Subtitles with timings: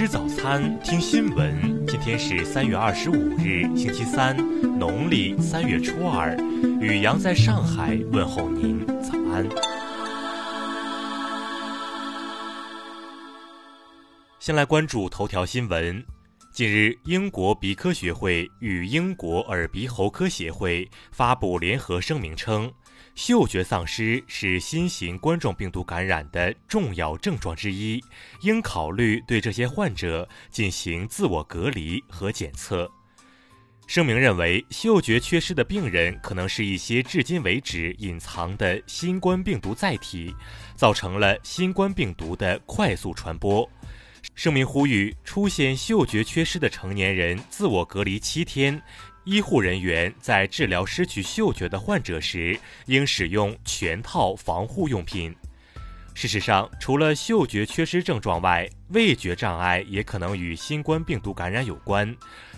[0.00, 1.86] 吃早餐，听新闻。
[1.86, 4.34] 今天是三月二十五日，星期三，
[4.78, 6.34] 农历三月初二。
[6.80, 9.46] 雨阳在上海问候您，早安。
[14.38, 16.02] 先来关注头条新闻。
[16.50, 22.72] 近日，英国鼻科学会与英国耳鼻喉科协会发布联合声明称。
[23.14, 28.02] 嗅觉丧失是新型冠状病毒感染的重要症状之一，
[28.42, 32.90] 应考虑对这些患者进行自我隔离和检测。
[33.86, 40.32] 声明认为，嗅觉缺失的病人可能是一些至今为止隐藏的新冠病毒载体，
[40.76, 43.68] 造成了新冠病毒的快速传播。
[44.34, 48.80] 声明呼吁，出现嗅觉缺失的成年人自我隔离七天。
[49.30, 55.32] 医护人员在治疗失去嗅觉的患者时，应使用全套防护用品。
[56.14, 62.12] 事实上，除了嗅觉缺失症状外，味觉障碍也可能与新冠病毒感染有关。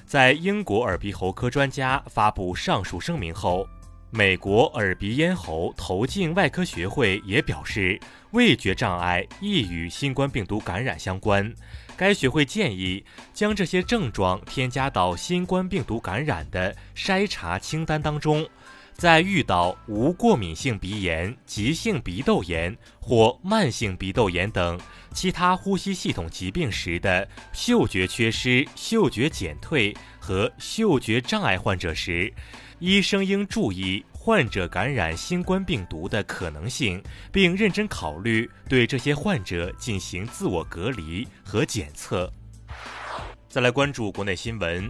[0.06, 3.68] 在英国耳鼻喉科专家发布上述声明后，
[4.14, 7.98] 美国耳鼻咽喉头颈外科学会也表示，
[8.32, 11.50] 味觉障碍亦与新冠病毒感染相关。
[11.96, 13.02] 该学会建议
[13.32, 18.46] 将这些症状添加到新冠病毒感染的筛查清单当中。
[18.92, 24.78] 在遇到无过敏性鼻炎、急性鼻窦炎或慢性鼻窦炎等
[25.14, 32.32] 其他呼吸系统疾病时的嗅觉缺失、嗅觉减退和嗅觉障碍患者时，
[32.78, 34.04] 医生应注意。
[34.24, 42.32] 患者感染新冠病毒的可能性，并认真考虑对这些患者进行自我隔离和检测。
[43.48, 44.88] 再来关注国内新闻，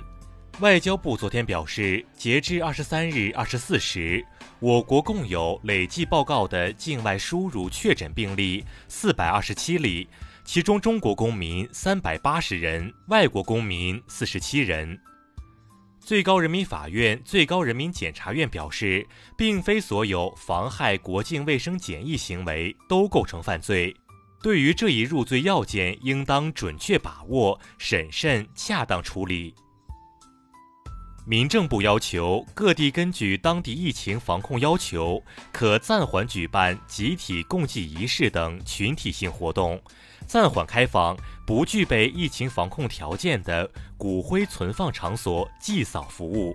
[0.60, 4.22] 外交部昨天表示，截至二十三日二十四时，
[4.60, 10.06] 我国共有累计报告的境外输入确诊病例四百二十七例，
[10.44, 15.00] 其中中国公民三百八十人，外国公民四十七人。
[16.04, 23.96] 最高人民法院、最高人民检察院表示，并非所有妨害国境卫生检疫行为都构成犯罪。
[24.42, 29.54] 对于这一入罪要件，应当准确把握、审慎恰当处理。
[31.24, 39.80] 民政部要求各地根据当地疫情防控要求，可暂缓举办集体共祭仪式等群体性活动。
[40.26, 41.16] 暂缓开放
[41.46, 46.54] 不具备疫情防控条件的骨灰存放场所祭扫服务。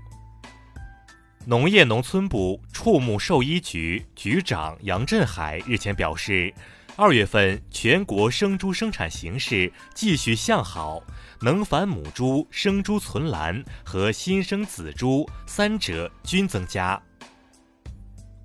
[1.46, 6.54] 农业农村部畜牧兽医局局长杨振海日前表示，
[6.98, 11.02] 二月份全国生猪生产形势继续向好，
[11.40, 17.02] 能繁母猪、生猪存栏和新生仔猪三者均增加。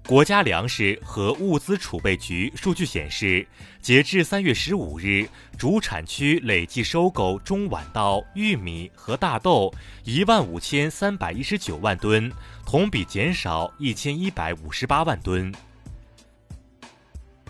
[0.05, 3.47] 国家粮食和物资储备局数据显示，
[3.81, 5.27] 截至三月十五日，
[5.57, 9.73] 主产区累计收购中晚稻、玉米和大豆
[10.05, 12.31] 一万五千三百一十九万吨，
[12.67, 15.55] 同比减少一千一百五十八万吨。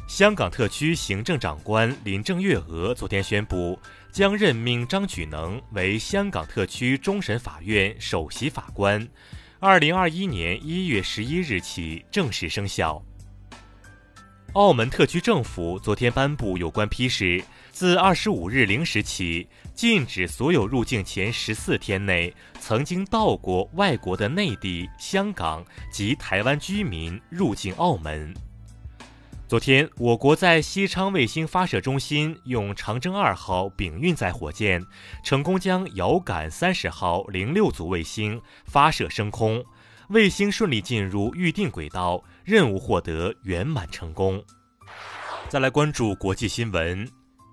[0.06, 3.78] 香港特区行政长官林郑月娥昨天宣布，
[4.12, 9.08] 将任命张举能为香港特区终审法院首席法官。
[9.64, 13.00] 二零二一年一月十一日起正式生效。
[14.54, 17.40] 澳门特区政府昨天颁布有关批示，
[17.70, 28.34] 自二十五日零时起，禁止所有入境前十四天内曾经到过外国的内地、香港及台湾居民入境澳门。
[29.52, 34.82] 昨天，我国在西昌卫星发射中心用长征二号丙运载火箭，
[35.22, 39.62] 成功将遥感三十号零六组卫星发射升空，
[40.08, 44.42] 卫星顺利进入预定轨道，任务获得圆满成功。
[45.50, 47.06] 再来关注国际新闻。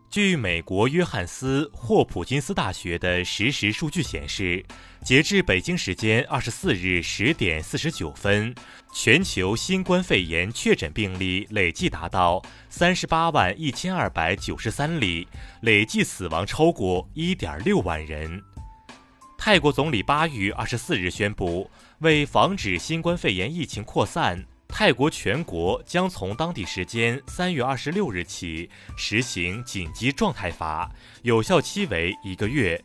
[0.09, 4.65] 据美国约翰斯霍普金斯大学的实时数据显示，
[5.03, 8.55] 截至北京时间二十四日十点四十九分，
[8.91, 15.27] 全球新冠肺炎确诊病例累计达到三十八万一千二百九十三例，
[15.61, 18.41] 累计死亡超过一点六万人。
[19.37, 21.69] 泰国总理巴育二十四日宣布，
[21.99, 24.43] 为防止新冠肺炎疫情扩散。
[24.69, 30.89] 泰国全国将从当地时间三月二十六日起实行紧急状态法，
[31.23, 32.81] 有效期为一个月。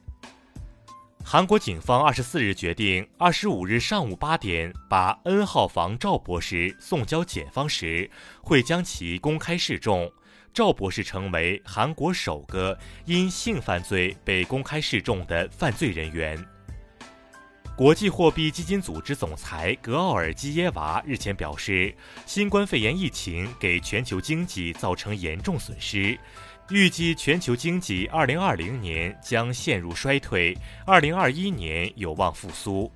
[1.23, 8.11] 韩国警方二十四日决定，二十五日上午八点把 N 号房赵博士送交检方时，
[8.43, 10.11] 会将其公开示众。
[10.53, 16.45] 赵博士成为韩国首个因性犯罪被公开示众的犯罪人员。
[17.77, 21.93] 国际货币基金组织总裁格奥尔基耶娃日前表示，
[22.25, 26.17] 新冠肺炎疫情给全球经济造成严重损失，
[26.71, 30.57] 预计全球经济2020年将陷入衰退
[30.87, 32.89] ，2021年有望复苏。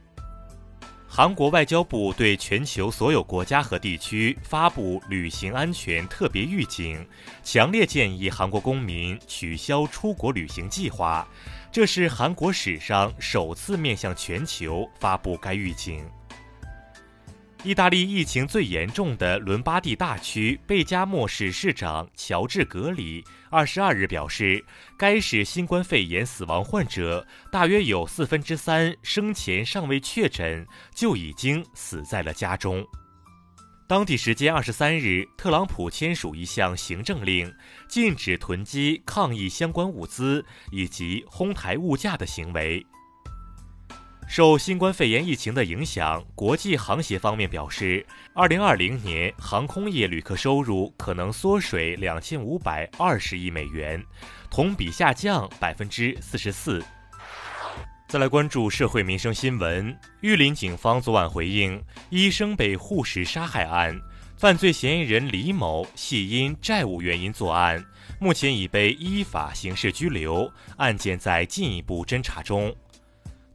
[1.10, 7.04] 韩国外交部对全球所有国家和地区发布旅行安全特别预警，
[7.42, 11.26] 强烈建议韩国公民取消出国旅行计划。
[11.72, 16.08] 这是韩国史上首次面向全球发布该预警。
[17.64, 24.64] 意大利疫情最严重的伦巴第大区贝加莫市市长乔治·格里二十二日表示，
[24.96, 30.64] 该市新冠肺炎死亡患者大约有四分之三生前尚未确诊，
[30.94, 32.86] 就已经死在了家中。
[33.88, 37.52] 当地时间二十三日，特朗普签署一项行政令，
[37.88, 42.86] 禁止囤积抗疫相关物资以及哄抬物价的行为。
[44.28, 48.04] 受新冠肺炎疫情的影响，国际航协方面表示，
[48.34, 54.04] 二零二零年航空业旅客收入可能缩水两千五百二十亿美元，
[54.50, 56.84] 同比下降百分之四十四。
[58.06, 63.98] 再来关注社会民生新闻，玉林警方昨晚回应医生被护士杀害案，
[64.36, 67.82] 犯罪嫌疑人李某系因债务原因作案，
[68.20, 72.76] 目前已被依法刑事拘留，案件在进一步侦查中。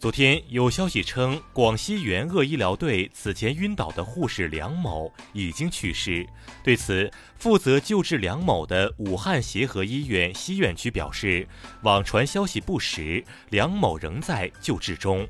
[0.03, 6.27] 昨天有消息称，广西援鄂医疗队此前晕倒的护士梁某已经去世。
[6.61, 11.47] 对此，负责救治梁某的武汉协和医院西院区表示，
[11.83, 15.25] 网传消息不实，梁某仍在救治中。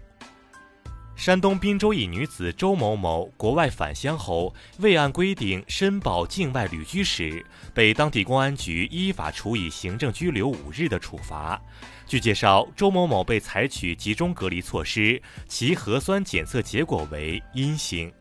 [1.24, 11.58] 山东滨州一女子周某某国外返乡后未按规定申报境外旅居史，被当地公安局依法处以行政拘留五日的处罚。
[12.06, 18.12] 据介绍，周某某被采取集中隔离措施，其核酸检测结果为阴性。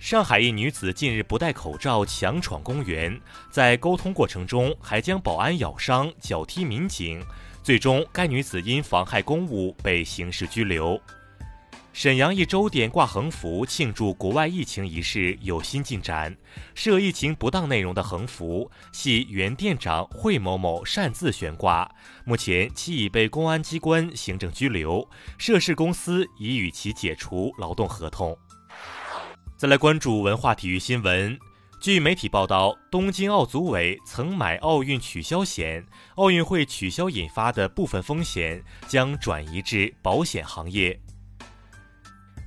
[0.00, 3.16] 上海一女子近日不戴口罩强闯公园，
[3.52, 7.24] 在沟通过程中还将保安咬伤、脚踢民警，
[7.62, 11.00] 最终该女子因妨害公务被刑事拘留。
[11.98, 16.32] 沈阳一粥店挂横幅庆祝国外疫情一事有新进展，
[16.72, 21.90] 涉疫情不当内容的横幅系原店长惠某某擅自悬挂，
[22.24, 28.38] 目前其已被公安机关行政拘留，涉事公司已与其解除劳动合同。
[29.56, 31.36] 再来关注文化体育新闻，
[31.80, 35.84] 据媒体报道，东京奥组委曾买奥运取消险，
[36.14, 40.96] 奥运会取消引发的部分风险将转移至保险行业。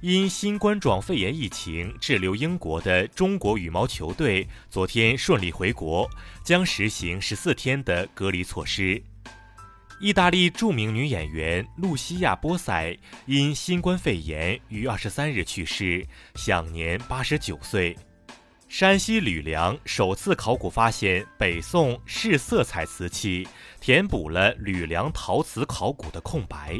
[0.01, 6.09] 因新冠状肺炎疫情滞留英国的中国羽毛球队昨天顺利回国，
[6.43, 8.99] 将实行十四天的隔离措施。
[9.99, 17.95] 意大利著名女演员露西亚·波塞因新冠肺炎于二十三日去世，享年八十九岁。
[18.67, 23.47] 山西吕梁首次考古发现北宋式色彩瓷器，
[23.79, 26.79] 填补了吕梁陶瓷考古的空白。